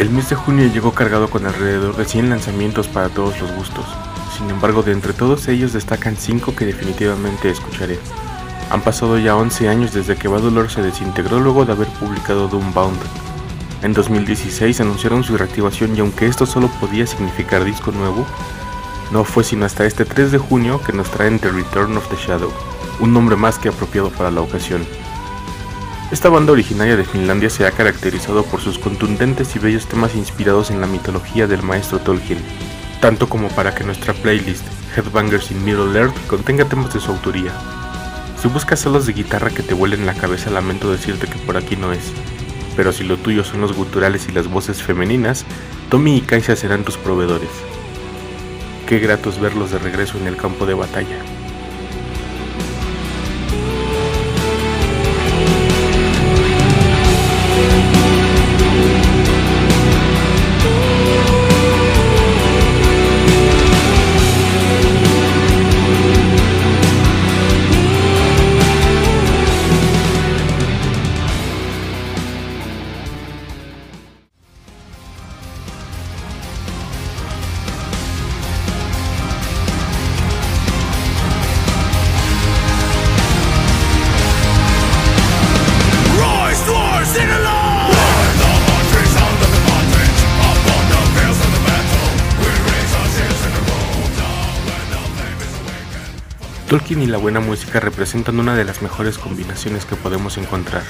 [0.00, 3.84] El mes de junio llegó cargado con alrededor de 100 lanzamientos para todos los gustos.
[4.34, 7.98] Sin embargo, de entre todos ellos destacan 5 que definitivamente escucharé.
[8.70, 12.48] Han pasado ya 11 años desde que Bad Dolor se desintegró luego de haber publicado
[12.48, 12.98] Doombound.
[13.82, 18.24] En 2016 anunciaron su reactivación y aunque esto solo podía significar disco nuevo,
[19.12, 22.16] no fue sino hasta este 3 de junio que nos traen The Return of the
[22.16, 22.50] Shadow
[23.00, 24.86] un nombre más que apropiado para la ocasión.
[26.10, 30.70] Esta banda originaria de Finlandia se ha caracterizado por sus contundentes y bellos temas inspirados
[30.70, 32.40] en la mitología del maestro Tolkien,
[33.00, 34.64] tanto como para que nuestra playlist
[34.96, 37.52] Headbangers in Middle Earth contenga temas de su autoría.
[38.42, 41.76] Si buscas solos de guitarra que te vuelen la cabeza, lamento decirte que por aquí
[41.76, 42.12] no es.
[42.74, 45.44] Pero si lo tuyo son los guturales y las voces femeninas,
[45.90, 47.50] Tommy y Kaisa serán tus proveedores.
[48.86, 51.18] Qué gratos verlos de regreso en el campo de batalla.
[96.70, 100.84] Tolkien y la buena música representan una de las mejores combinaciones que podemos encontrar.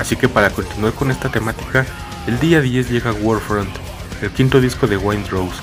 [0.00, 1.86] Así que para continuar con esta temática,
[2.26, 3.70] el día 10 llega Warfront,
[4.22, 5.62] el quinto disco de Rose.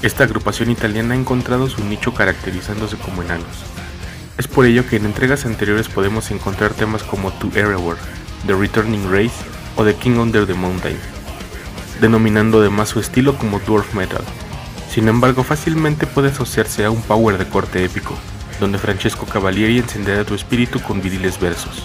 [0.00, 3.66] Esta agrupación italiana ha encontrado su nicho caracterizándose como enanos.
[4.38, 7.98] Es por ello que en entregas anteriores podemos encontrar temas como To Erewhon,
[8.46, 9.44] The Returning Race
[9.76, 10.96] o The King Under the Mountain,
[12.00, 14.24] denominando además su estilo como Dwarf Metal.
[14.90, 18.16] Sin embargo, fácilmente puede asociarse a un power de corte épico,
[18.60, 21.82] donde Francesco Cavalieri encenderá tu espíritu con viriles versos.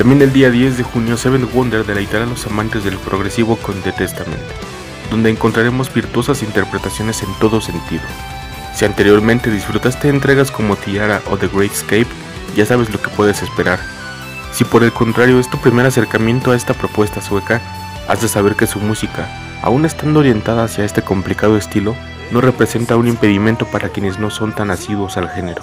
[0.00, 3.82] También el día 10 de junio Seven Wonder deleitará a los amantes del progresivo con
[3.82, 4.40] The Testament,
[5.10, 8.04] donde encontraremos virtuosas interpretaciones en todo sentido.
[8.74, 12.06] Si anteriormente disfrutaste entregas como Tiara o The Great Escape,
[12.56, 13.78] ya sabes lo que puedes esperar.
[14.54, 17.60] Si por el contrario es tu primer acercamiento a esta propuesta sueca,
[18.08, 19.28] has de saber que su música,
[19.60, 21.94] aún estando orientada hacia este complicado estilo,
[22.30, 25.62] no representa un impedimento para quienes no son tan asiduos al género.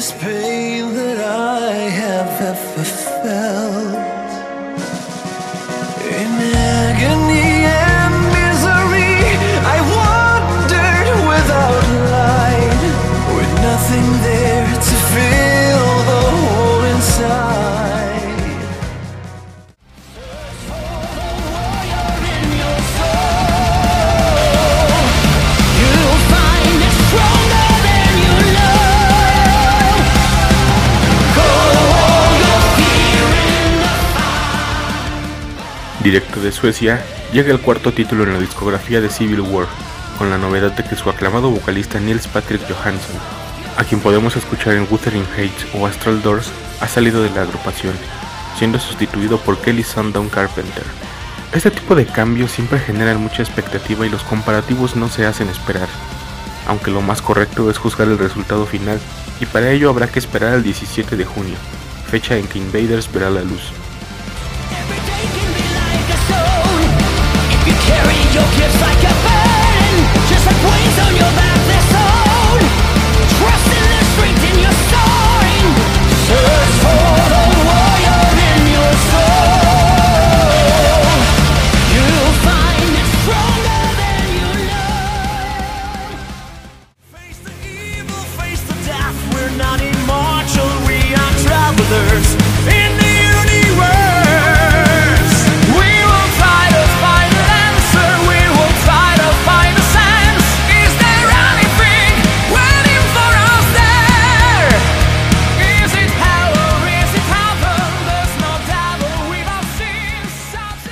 [0.00, 3.59] Greatest pain that I have ever felt.
[36.02, 39.66] Directo de Suecia, llega el cuarto título en la discografía de Civil War,
[40.16, 43.16] con la novedad de que su aclamado vocalista Nils Patrick Johansson,
[43.76, 46.50] a quien podemos escuchar en Wuthering Heights o Astral Doors,
[46.80, 47.92] ha salido de la agrupación,
[48.58, 50.84] siendo sustituido por Kelly Sundown Carpenter.
[51.52, 55.88] Este tipo de cambios siempre generan mucha expectativa y los comparativos no se hacen esperar,
[56.66, 58.98] aunque lo más correcto es juzgar el resultado final
[59.38, 61.56] y para ello habrá que esperar al 17 de junio,
[62.10, 63.72] fecha en que Invaders verá la luz.
[67.90, 69.29] In the universe, we will fight a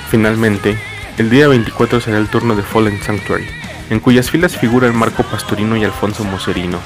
[0.09, 0.75] Finalmente,
[1.19, 3.45] el día 24 será el turno de Fallen Sanctuary,
[3.91, 6.79] en cuyas filas figuran Marco Pastorino y Alfonso Moserino,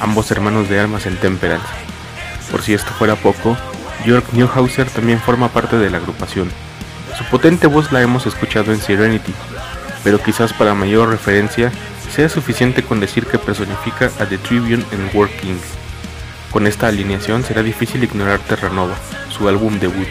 [0.00, 1.68] ambos hermanos de armas en Temperance.
[2.50, 3.54] Por si esto fuera poco,
[4.06, 6.50] York Newhauser también forma parte de la agrupación.
[7.18, 9.34] Su potente voz la hemos escuchado en Serenity,
[10.02, 11.70] pero quizás para mayor referencia
[12.10, 15.58] sea suficiente con decir que personifica a The Tribune en Working.
[16.50, 18.96] Con esta alineación será difícil ignorar Terranova,
[19.28, 20.08] su álbum debut.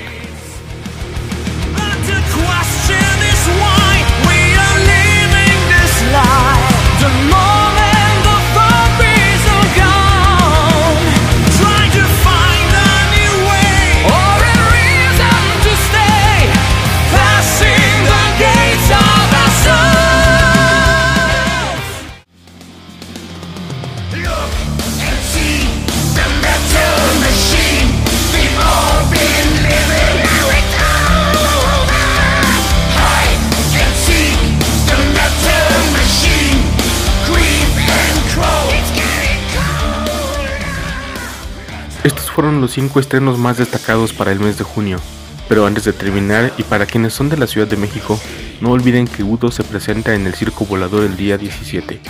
[42.10, 45.00] Estos fueron los 5 estrenos más destacados para el mes de junio.
[45.48, 48.20] Pero antes de terminar, y para quienes son de la Ciudad de México,
[48.62, 52.02] no olviden que Udo se presenta en el Circo Volador el día 17.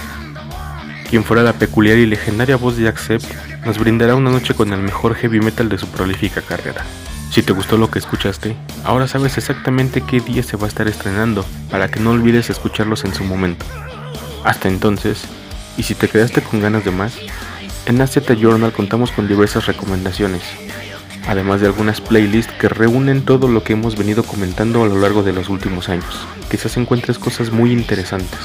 [1.09, 3.25] Quien fuera la peculiar y legendaria voz de Accept,
[3.65, 6.85] nos brindará una noche con el mejor heavy metal de su prolífica carrera.
[7.29, 8.55] Si te gustó lo que escuchaste,
[8.85, 13.03] ahora sabes exactamente qué día se va a estar estrenando, para que no olvides escucharlos
[13.03, 13.65] en su momento.
[14.45, 15.25] Hasta entonces,
[15.75, 17.15] y si te quedaste con ganas de más,
[17.89, 20.43] en AZ Journal contamos con diversas recomendaciones,
[21.27, 25.23] además de algunas playlists que reúnen todo lo que hemos venido comentando a lo largo
[25.23, 26.27] de los últimos años.
[26.51, 28.39] Quizás encuentres cosas muy interesantes.